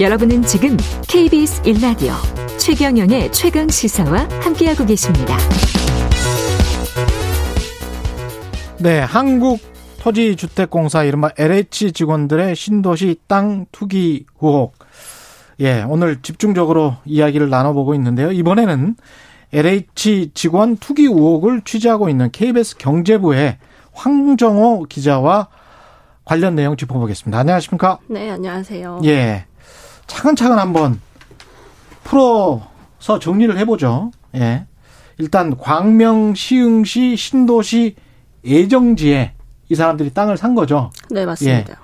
[0.00, 0.76] 여러분은 지금
[1.08, 2.12] KBS 1라디오
[2.56, 5.36] 최경영의 최강 시사와 함께하고 계십니다.
[8.78, 9.58] 네, 한국
[9.98, 14.74] 토지 주택 공사 이른바 LH 직원들의 신도시 땅 투기 의혹.
[15.58, 18.30] 예, 오늘 집중적으로 이야기를 나눠보고 있는데요.
[18.30, 18.94] 이번에는
[19.52, 23.58] LH 직원 투기 의혹을 취재하고 있는 KBS 경제부의
[23.94, 25.48] 황정호 기자와
[26.24, 27.36] 관련 내용 짚어보겠습니다.
[27.36, 27.98] 안녕하십니까?
[28.06, 29.00] 네, 안녕하세요.
[29.06, 29.48] 예.
[30.08, 31.00] 차근차근 한번
[32.04, 34.10] 풀어서 정리를 해보죠.
[34.34, 34.66] 예.
[35.18, 37.94] 일단 광명 시흥시 신도시
[38.44, 39.32] 예정지에
[39.68, 40.90] 이 사람들이 땅을 산 거죠.
[41.10, 41.72] 네, 맞습니다.
[41.72, 41.76] 예.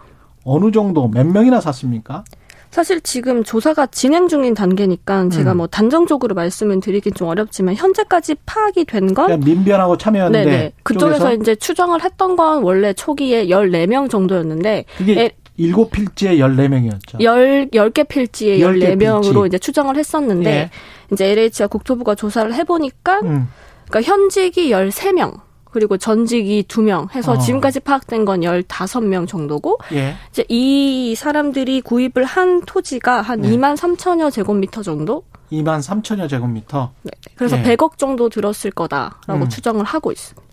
[0.44, 2.24] 어느 정도 몇 명이나 샀습니까?
[2.70, 5.58] 사실 지금 조사가 진행 중인 단계니까 제가 음.
[5.58, 10.72] 뭐 단정적으로 말씀을 드리긴 좀 어렵지만 현재까지 파악이 된 건 민변하고 참여연대 네네.
[10.82, 17.20] 그쪽에서 쪽에서 이제 추정을 했던 건 원래 초기에 14명 정도였는데 에- 일곱 필지에 14명이었죠.
[17.20, 19.46] 열 10개 필지에 10개 14명으로 필지.
[19.46, 20.70] 이제 추정을 했었는데 예.
[21.12, 23.48] 이제 LH와 국토부가 조사를 해보니까 음.
[23.88, 27.38] 그러니까 현직이 13명 그리고 전직이 2명 해서 어.
[27.38, 30.14] 지금까지 파악된 건 15명 정도고 예.
[30.30, 33.50] 이제 이 사람들이 구입을 한 토지가 한 네.
[33.50, 35.24] 2만 3천여 제곱미터 정도?
[35.50, 36.92] 2만 3천여 제곱미터.
[37.02, 37.10] 네.
[37.34, 37.62] 그래서 예.
[37.62, 39.48] 100억 정도 들었을 거다라고 음.
[39.48, 40.43] 추정을 하고 있습니다.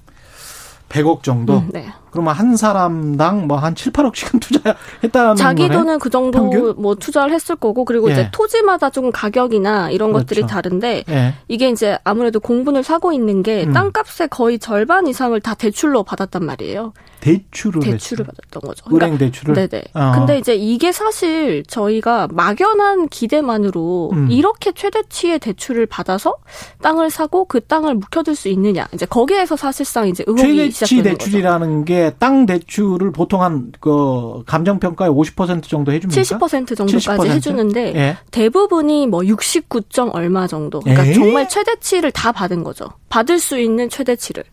[0.91, 1.57] 100억 정도.
[1.59, 1.87] 음, 네.
[2.11, 4.41] 그러면 한 사람당 뭐 한 7, 8억씩은
[5.01, 5.77] 투자했다는 자기 거네.
[5.77, 6.73] 돈은 그 정도 평균?
[6.77, 8.13] 뭐 투자를 했을 거고 그리고 예.
[8.13, 10.53] 이제 토지마다 조금 가격이나 이런 것들이 그렇죠.
[10.53, 11.33] 다른데 예.
[11.47, 13.71] 이게 이제 아무래도 공분을 사고 있는 게 음.
[13.71, 16.91] 땅값의 거의 절반 이상을 다 대출로 받았단 말이에요.
[17.21, 18.33] 대출을 대출을 했어요.
[18.35, 18.83] 받았던 거죠.
[18.85, 19.53] 그러니까 은행 대출을.
[19.53, 19.83] 네네.
[19.93, 20.11] 어.
[20.15, 24.31] 근데 이제 이게 사실 저희가 막연한 기대만으로 음.
[24.31, 26.35] 이렇게 최대치의 대출을 받아서
[26.81, 28.87] 땅을 사고 그 땅을 묵혀둘 수 있느냐.
[28.93, 31.17] 이제 거기에서 사실상 이제 의혹이 시작되는.
[31.17, 36.21] 대출이라는 게 땅 대출을 보통 한 그 감정 평가의 50% 정도 해줍니까?
[36.21, 37.27] 70% 정도까지 70%?
[37.29, 38.17] 해주는데 예.
[38.31, 40.79] 대부분이 뭐 69점 얼마 정도.
[40.79, 41.13] 그러니까 에이?
[41.13, 42.87] 정말 최대치를 다 받은 거죠.
[43.09, 44.43] 받을 수 있는 최대치를.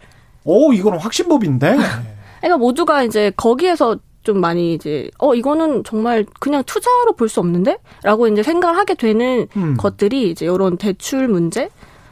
[0.45, 1.77] 오, 이거는 확신법인데.
[2.41, 8.29] 그러니까 모두가 이제 거기에서 좀 많이 이제 어 이거는 정말 그냥 투자로 볼 수 없는데라고
[8.29, 9.77] 이제 생각을 하게 되는 음.
[9.79, 11.71] 것들이 이제 이런 대출 문제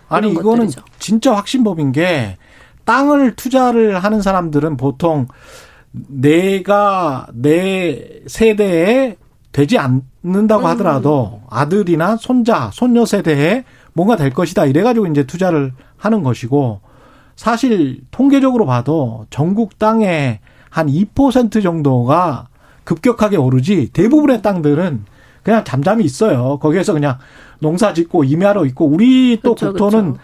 [0.09, 0.81] 아니 이거는 것들이죠.
[0.98, 2.37] 진짜 확신법인 게
[2.86, 5.26] 땅을 투자를 하는 사람들은 보통
[5.92, 9.16] 내가 내 세대에
[9.52, 10.66] 되지 않는다고 음.
[10.70, 16.80] 하더라도 아들이나 손자, 손녀 세대에 뭔가 될 것이다 이래가지고 이제 투자를 하는 것이고
[17.36, 22.48] 사실 통계적으로 봐도 전국 땅의 한 2% 정도가
[22.84, 25.04] 급격하게 오르지 대부분의 땅들은
[25.42, 26.58] 그냥 잠잠히 있어요.
[26.58, 27.18] 거기에서 그냥
[27.60, 30.20] 농사 짓고 임야로 있고 우리 또 그렇죠, 국토는 그렇죠.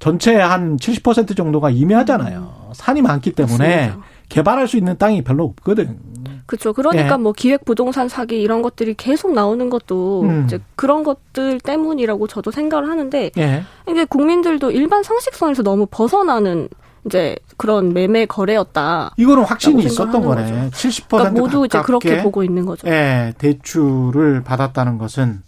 [0.00, 2.70] 전체 한70% 정도가 임야잖아요.
[2.72, 4.06] 산이 많기 때문에 맞습니다.
[4.30, 5.98] 개발할 수 있는 땅이 별로 없거든.
[6.46, 6.72] 그렇죠.
[6.72, 7.16] 그러니까 예.
[7.16, 10.44] 뭐 기획 부동산 사기 이런 것들이 계속 나오는 것도 음.
[10.46, 13.62] 이제 그런 것들 때문이라고 저도 생각을 하는데 예.
[13.88, 16.68] 이게 국민들도 일반 상식선에서 너무 벗어나는
[17.06, 19.14] 이제 그런 매매 거래였다.
[19.16, 20.70] 이거는 확신이 있었던 거네.
[20.70, 22.88] 70% 그러니까 모두 이제 그렇게 보고 있는 거죠.
[22.88, 25.42] 예, 대출을 받았다는 것은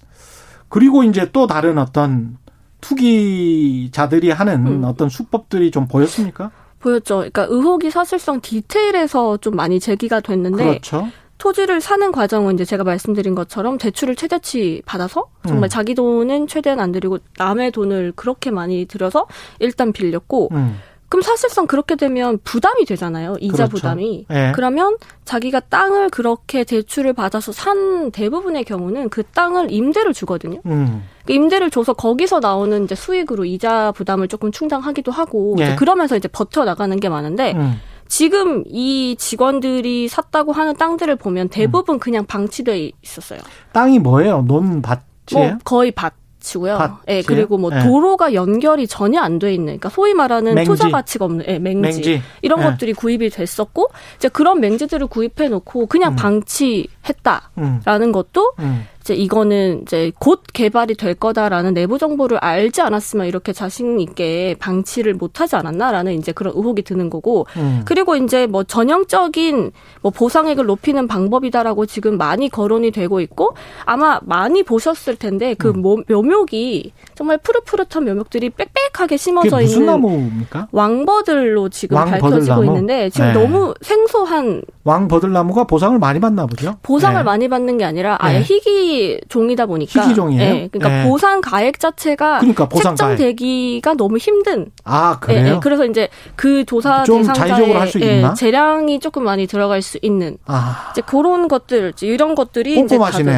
[0.69, 2.39] 그리고 이제 또 다른 어떤
[2.83, 4.85] 투기자들이 하는 음.
[4.85, 6.51] 어떤 수법들이 좀 보였습니까?
[6.81, 7.19] 보였죠.
[7.19, 11.09] 그러니까 의혹이 사실상 디테일에서 좀 많이 제기가 됐는데 그렇죠.
[11.39, 15.69] 토지를 사는 과정은 이제 제가 말씀드린 것처럼 대출을 최대치 받아서 정말 음.
[15.69, 19.27] 자기 돈은 최대한 안 들이고 남의 돈을 그렇게 많이 들여서
[19.59, 20.77] 일단 빌렸고 음.
[21.13, 23.37] 그럼 사실상 그렇게 되면 부담이 되잖아요.
[23.39, 23.73] 이자 그렇죠.
[23.73, 24.25] 부담이.
[24.31, 24.53] 예.
[24.55, 24.97] 그러면
[25.27, 30.63] 자기가 땅을 그렇게 대출을 받아서 산 대부분의 경우는 그 땅을 임대를 주거든요.
[30.65, 31.05] 음.
[31.27, 35.65] 그 임대를 줘서 거기서 나오는 이제 수익으로 이자 부담을 조금 충당하기도 하고 예.
[35.65, 37.79] 이제 그러면서 이제 버텨 나가는 게 많은데 음.
[38.09, 43.41] 지금 이 직원들이 샀다고 하는 땅들을 보면 대부분 그냥 방치돼 있었어요.
[43.75, 44.47] 땅이 뭐예요?
[44.49, 45.03] 논밭이에요?
[45.35, 46.77] 뭐 거의 밭 이고요.
[46.79, 46.99] 밭이에요?
[47.09, 47.81] 예, 그리고 뭐 예.
[47.83, 50.69] 도로가 연결이 전혀 안 돼 있는, 그러니까 소위 말하는 맹지.
[50.71, 51.81] 투자 가치가 없는, 예, 맹지.
[51.81, 52.23] 맹지.
[52.43, 52.65] 이런 예.
[52.65, 56.17] 것들이 구입이 됐었고, 이제 그런 맹지들을 구입해 놓고 그냥 음.
[56.17, 58.13] 방치했다라는 음.
[58.13, 58.87] 것도 음.
[59.03, 65.15] 이제 이거는 이제 곧 개발이 될 거다라는 내부 정보를 알지 않았으면 이렇게 자신 있게 방치를
[65.15, 67.83] 못 하지 않았나라는 이제 그런 의혹이 드는 거고 음.
[67.85, 69.73] 그리고 이제 뭐 전형적인
[70.03, 73.55] 뭐 보상액을 높이는 방법이다라고 지금 많이 거론이 되고 있고
[73.85, 75.83] 아마 많이 보셨을 텐데 그 음.
[75.83, 80.69] 모- 묘목이 정말 푸릇푸릇한 묘목들이 빽빽하게 심어져 무슨 있는 나무입니까?
[80.71, 82.65] 왕버들로 지금 밝혀지고 왕버들나무?
[82.67, 83.33] 있는데 지금 네.
[83.33, 86.77] 너무 생소한 왕버들나무가 보상을 많이 받나 보죠?
[86.83, 87.25] 보상을 네.
[87.25, 88.45] 많이 받는 게 아니라 아예 네.
[88.45, 90.43] 희귀 희귀 종이다 보니까 희귀 종이에요?
[90.43, 91.09] 예, 그러니까 예.
[91.09, 93.17] 보상 가액 자체가 그러니까 보상 가액.
[93.17, 95.55] 책정되기가 너무 힘든 아 예, 그래요?
[95.57, 95.61] 예.
[95.61, 98.25] 그래서 이제 그 조사 좀 대상자의 예?
[98.37, 103.33] 재량이 조금 많이 들어갈 수 있는 아 이제 그런 것들 이런 것들이 이제 다들 꼼꼼하시네.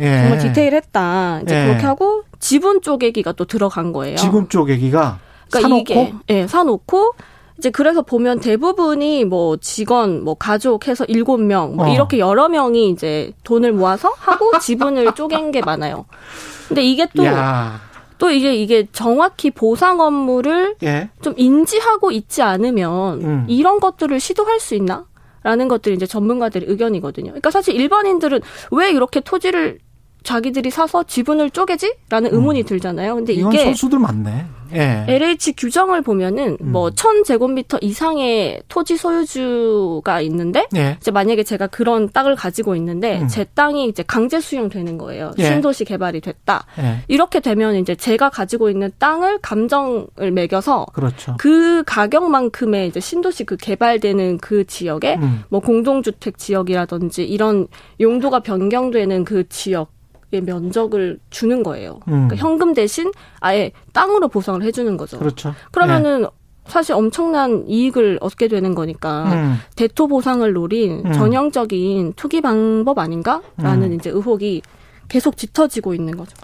[0.00, 0.20] 예, 예.
[0.22, 1.40] 정말 디테일했다.
[1.44, 1.66] 이제 예.
[1.66, 4.16] 그렇게 하고 지분 쪼개기가 또 들어간 거예요.
[4.16, 5.18] 지분 쪼개기가
[5.50, 7.12] 그러니까 사놓고 이게 예, 사놓고
[7.60, 11.92] 이제 그래서 보면 대부분이 뭐 직원, 뭐 가족 해서 일곱 명, 뭐 어.
[11.92, 16.06] 이렇게 여러 명이 이제 돈을 모아서 하고 지분을 쪼갠 게 많아요.
[16.68, 17.78] 근데 이게 또, 야.
[18.16, 21.10] 또 이게, 이게 정확히 보상 업무를 예.
[21.20, 23.44] 좀 인지하고 있지 않으면 음.
[23.46, 25.04] 이런 것들을 시도할 수 있나?
[25.42, 27.28] 라는 것들이 이제 전문가들의 의견이거든요.
[27.28, 28.40] 그러니까 사실 일반인들은
[28.72, 29.78] 왜 이렇게 토지를
[30.22, 31.94] 자기들이 사서 지분을 쪼개지?
[32.08, 33.14] 라는 의문이 들잖아요.
[33.16, 33.48] 근데 음.
[33.48, 34.46] 이게 선수들 많네.
[34.74, 35.04] 예.
[35.08, 36.72] LH 규정을 보면은 음.
[36.72, 40.96] 뭐 1000제곱미터 이상의 토지 소유주가 있는데 예.
[41.00, 43.28] 이제 만약에 제가 그런 땅을 가지고 있는데 음.
[43.28, 45.32] 제 땅이 이제 강제 수용되는 거예요.
[45.38, 45.44] 예.
[45.44, 46.66] 신도시 개발이 됐다.
[46.78, 46.98] 예.
[47.08, 51.36] 이렇게 되면 이제 제가 가지고 있는 땅을 감정을 매겨서 그렇죠.
[51.38, 55.44] 그 가격만큼의 이제 신도시 그 개발되는 그 지역에 음.
[55.48, 57.68] 뭐 공동주택 지역이라든지 이런
[58.00, 59.99] 용도가 변경되는 그 지역 의
[60.32, 62.00] 면적을 주는 거예요.
[62.08, 62.28] 음.
[62.28, 63.10] 그러니까 현금 대신
[63.40, 65.18] 아예 땅으로 보상을 해주는 거죠.
[65.18, 65.54] 그렇죠.
[65.72, 66.26] 그러면은
[66.66, 69.34] 사실 엄청난 이익을 얻게 되는 거니까 예.
[69.34, 69.54] 음.
[69.74, 71.12] 대토 보상을 노린 음.
[71.12, 73.92] 전형적인 투기 방법 아닌가라는 음.
[73.94, 74.62] 이제 의혹이
[75.08, 76.36] 계속 짙어지고 있는 거죠.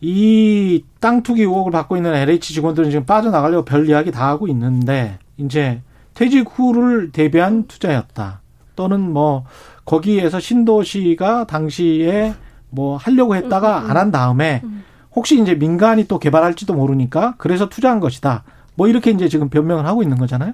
[0.00, 5.18] 이 땅 투기 의혹을 받고 있는 LH 직원들은 지금 빠져나가려고 별 이야기 다 하고 있는데
[5.36, 5.82] 이제
[6.14, 8.40] 퇴직 후를 대비한 투자였다.
[8.76, 9.44] 또는 뭐
[9.84, 12.34] 거기에서 신도시가 당시에
[12.74, 14.84] 뭐 하려고 했다가 음, 음, 안한 다음에 음.
[15.14, 18.42] 혹시 이제 민간이 또 개발할지도 모르니까 그래서 투자한 것이다.
[18.74, 20.52] 뭐 이렇게 이제 지금 변명을 하고 있는 거잖아요.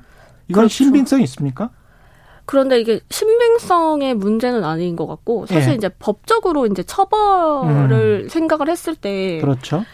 [0.49, 0.75] 이건 그렇죠.
[0.75, 1.71] 신빙성이 있습니까?
[2.45, 5.75] 그런데 이게 신빙성의 문제는 아닌 것 같고 사실 예.
[5.77, 9.85] 이제 법적으로 이제 처벌을 생각을 했을 때이 그렇죠.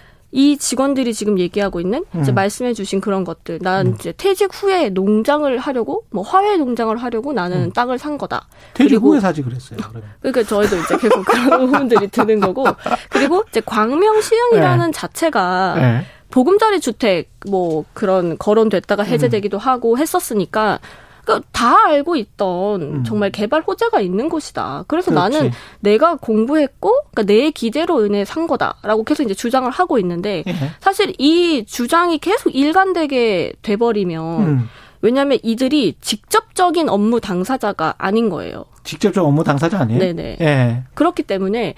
[0.59, 2.35] 직원들이 지금 얘기하고 있는 이제 음.
[2.35, 3.95] 말씀해 주신 그런 것들 난 음.
[3.95, 7.73] 이제 퇴직 후에 농장을 하려고 뭐 화훼 농장을 하려고 나는 음.
[7.73, 8.49] 땅을 산 거다.
[8.75, 9.79] 퇴직 후에 사지 그랬어요.
[9.79, 10.03] 그러면.
[10.21, 12.67] 그러니까 저희도 이제 계속 그런 의문들이 드는 거고
[13.09, 16.07] 그리고 이제 광명 시흥이라는 자체가 예.
[16.31, 19.09] 보금자리 주택 뭐 그런 거론됐다가 음.
[19.09, 20.81] 해제되기도 하고 했었으니까
[21.27, 23.05] 그러니까 다 알고 있던 음.
[23.05, 24.85] 정말 개발 호재가 있는 곳이다.
[24.87, 25.37] 그래서 그렇지.
[25.37, 25.51] 나는
[25.81, 30.55] 내가 공부했고 그러니까 내 기대로 인해 산 거다라고 계속 이제 주장을 하고 있는데 예.
[30.81, 34.69] 사실 이 주장이 계속 일관되게 돼버리면 음.
[35.03, 38.65] 왜냐하면 이들이 직접적인 업무 당사자가 아닌 거예요.
[38.85, 39.99] 직접적 업무 당사자 아니에요?
[39.99, 40.37] 네네.
[40.41, 40.83] 예.
[40.95, 41.75] 그렇기 때문에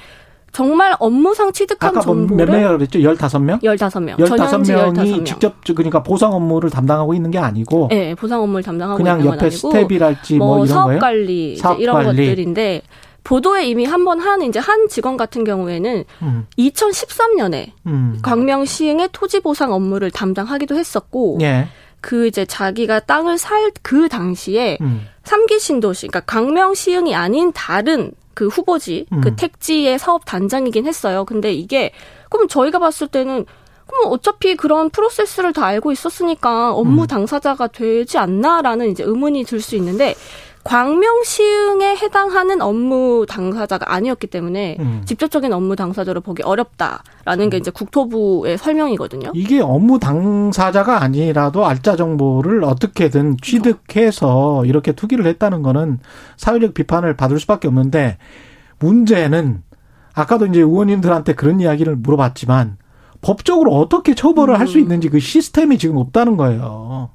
[0.52, 2.98] 정말 업무상 취득한 뭐몇 정보를 명이라고 그랬죠?
[3.00, 3.62] 15명?
[3.62, 4.16] 15명.
[4.16, 5.24] 15명이 15명.
[5.26, 9.36] 직접 그러니까 보상 업무를 담당하고 있는 게 아니고 네, 보상 업무를 담당하고 그냥 있는 건
[9.36, 10.98] 옆에 아니고 스텝이랄지 뭐, 뭐, 이런 사업 거예요?
[11.00, 12.26] 관리 사업 이런 관리.
[12.26, 12.82] 것들인데
[13.24, 16.46] 보도에 이미 한 번 한 이제 한 직원 같은 경우에는 음.
[16.58, 18.18] 2013년에 음.
[18.22, 21.68] 광명 시흥의 토지 보상 업무를 담당하기도 했었고 예.
[22.00, 25.02] 그 이제 자기가 땅을 살 그 당시에 음.
[25.24, 29.20] 삼기 신도시 그러니까 광명 시흥이 아닌 다른 그 후보지 음.
[29.20, 31.24] 그 택지의 사업 단장이긴 했어요.
[31.24, 31.90] 근데 이게
[32.30, 33.46] 그럼 저희가 봤을 때는
[33.88, 37.06] 그럼 어차피 그런 프로세스를 다 알고 있었으니까 업무 음.
[37.08, 40.14] 당사자가 되지 않나라는 이제 의문이 들 수 있는데
[40.68, 45.00] 광명 시흥에 해당하는 업무 당사자가 아니었기 때문에 음.
[45.06, 49.32] 직접적인 업무 당사자로 보기 어렵다라는 게 이제 국토부의 설명이거든요.
[49.34, 56.00] 이게 업무 당사자가 아니라도 알짜 정보를 어떻게든 취득해서 이렇게 투기를 했다는 거는
[56.36, 58.18] 사회적 비판을 받을 수밖에 없는데
[58.78, 59.62] 문제는
[60.12, 62.76] 아까도 이제 의원님들한테 그런 이야기를 물어봤지만
[63.22, 64.82] 법적으로 어떻게 처벌을 할수 음.
[64.82, 67.08] 있는지 그 시스템이 지금 없다는 거예요.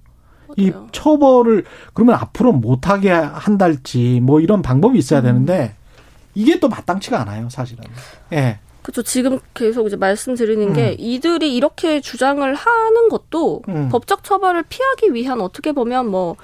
[0.58, 0.72] 이.
[0.92, 5.24] 처벌을 그러면 앞으로 못하게 한달지 뭐 이런 방법이 있어야 음.
[5.26, 5.76] 되는데
[6.36, 7.84] 이게 또 마땅치가 않아요, 사실은.
[8.32, 8.60] 예.
[8.82, 9.02] 그렇죠.
[9.04, 10.74] 지금 계속 이제 말씀드리는 음.
[10.74, 13.90] 게 이들이 이렇게 주장을 하는 것도 음.
[13.90, 16.36] 법적 처벌을 피하기 위한 어떻게 보면 뭐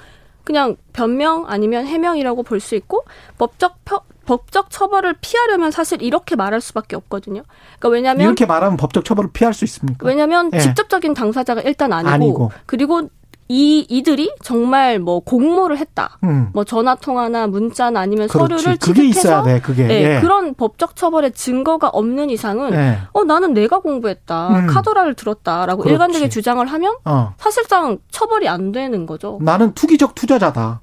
[0.46, 3.04] 그냥 변명 아니면 해명이라고 볼 수 있고
[3.38, 7.42] 법적 펴- 법적 처벌을 피하려면 사실 이렇게 말할 수밖에 없거든요.
[7.80, 10.08] 그러니까 왜냐하면 이렇게 말하면 법적 처벌을 피할 수 있습니까?
[10.08, 10.60] 왜냐하면 예.
[10.60, 12.52] 직접적인 당사자가 일단 아니고, 아니고.
[12.68, 13.10] 그리고
[13.52, 16.20] 이 이들이 정말 뭐 공모를 했다.
[16.24, 16.50] 음.
[16.54, 18.64] 뭐 전화 통화나 문자나 아니면 그렇지.
[18.64, 19.88] 서류를 그게 취득해서 있어야 돼, 그게.
[19.88, 20.22] 네, 예.
[20.22, 23.00] 그런 법적 처벌의 증거가 없는 이상은 예.
[23.12, 24.68] 어 나는 내가 공부했다 음.
[24.68, 25.94] 카더라를 들었다라고 그렇지.
[25.94, 27.34] 일관되게 주장을 하면 어.
[27.40, 29.40] 사실상 처벌이 안 되는 거죠.
[29.42, 30.82] 나는 투기적 투자자다.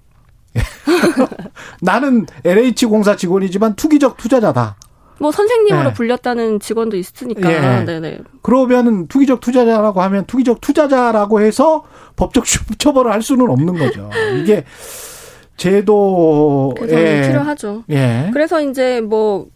[1.82, 4.76] 나는 LH 공사 직원이지만 투기적 투자자다.
[5.18, 5.94] 뭐 선생님으로 네.
[5.94, 7.50] 불렸다는 직원도 있으니까.
[7.80, 7.84] 예.
[7.84, 8.18] 네네.
[8.42, 11.84] 그러면은 투기적 투자자라고 하면 투기적 투자자라고 해서
[12.16, 12.44] 법적
[12.78, 14.10] 처벌을 할 수는 없는 거죠.
[14.40, 14.64] 이게
[15.56, 17.84] 제도에 필요하죠.
[17.90, 18.30] 예.
[18.32, 19.46] 그래서 이제 뭐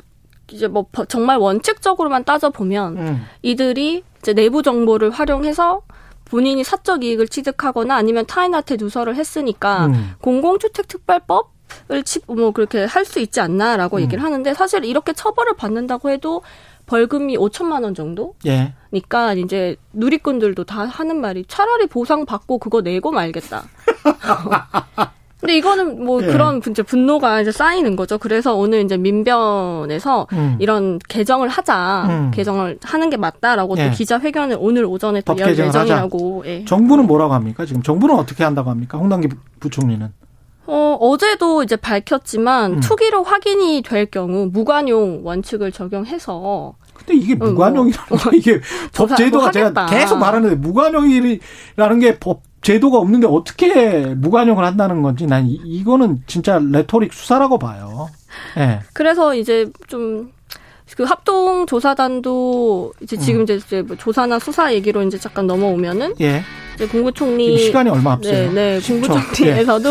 [0.50, 3.22] 이제 뭐 버- 정말 원칙적으로만 따져 보면 음.
[3.42, 5.82] 이들이 이제 내부 정보를 활용해서
[6.24, 10.12] 본인이 사적 이익을 취득하거나 아니면 타인한테 누설을 했으니까 음.
[10.20, 11.52] 공공주택특별법
[11.90, 14.02] 을 치, 뭐 그렇게 할 수 있지 않나라고 음.
[14.02, 16.42] 얘기를 하는데 사실 이렇게 처벌을 받는다고 해도
[16.86, 18.34] 벌금이 5천만 원 정도?
[18.46, 18.74] 예.
[18.92, 23.62] 니까 이제 누리꾼들도 다 하는 말이 차라리 보상 받고 그거 내고 말겠다.
[25.40, 26.26] 근데 이거는 뭐 예.
[26.26, 28.18] 그런 이제 분노가 이제 쌓이는 거죠.
[28.18, 30.56] 그래서 오늘 이제 민변에서 음.
[30.60, 32.30] 이런 개정을 하자, 음.
[32.34, 33.88] 개정을 하는 게 맞다라고 예.
[33.88, 35.58] 또 기자회견을 오늘 오전에 또법 열.
[35.58, 36.42] 예정이라고.
[36.46, 36.64] 예.
[36.66, 37.64] 정부는 뭐라고 합니까?
[37.64, 38.98] 지금 정부는 어떻게 한다고 합니까?
[38.98, 40.12] 홍남기 부- 부총리는.
[40.70, 42.80] 어, 어제도 이제 밝혔지만 음.
[42.80, 48.60] 투기로 확인이 될 경우 무관용 원칙을 적용해서 근데 이게 뭐, 무관용이라는 게 이게
[48.94, 49.86] 법 제도가 뭐 제가.
[49.86, 56.60] 계속 말하는데 무관용이라는 게 법 제도가 없는데 어떻게 무관용을 한다는 건지 난 이, 이거는 진짜
[56.62, 58.08] 레토릭 수사라고 봐요.
[58.58, 58.80] 예.
[58.92, 65.46] 그래서 이제 좀그 합동 조사단도 이제 지금 이제 이제 뭐 조사나 수사 얘기로 이제 잠깐
[65.46, 66.42] 넘어오면은 예.
[66.74, 68.52] 이제 국무총리 지금 시간이 얼마 네, 없어요.
[68.52, 69.00] 네, 10초.
[69.08, 69.90] 국무총리에서도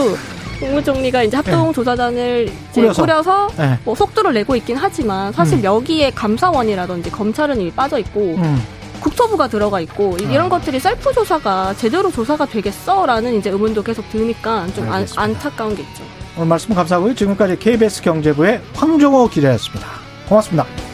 [0.60, 3.02] 국무총리가 이제 합동 조사단을 이제 꾸려서.
[3.02, 3.80] 꾸려서, 예.
[3.86, 5.64] 뭐 속도를 내고 있긴 하지만 사실 음.
[5.64, 8.62] 여기에 감사원이라든지 검찰은 이미 빠져 있고 음.
[9.00, 10.50] 국토부가 들어가 있고 이런 아.
[10.50, 15.06] 것들이 셀프 조사가 제대로 조사가 되겠어라는 이제 의문도 계속 드니까 좀 안.
[15.16, 16.04] 안타까운 게 있죠.
[16.36, 17.16] 오늘 말씀 감사하고요.
[17.16, 19.88] 지금까지 KBS 경제부의 황정호 기자였습니다.
[20.28, 20.89] 고맙습니다.